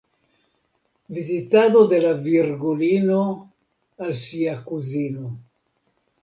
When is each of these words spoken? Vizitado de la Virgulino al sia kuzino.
Vizitado 1.17 1.83
de 1.91 1.99
la 2.05 2.13
Virgulino 2.29 3.19
al 4.07 4.17
sia 4.23 4.57
kuzino. 4.71 5.29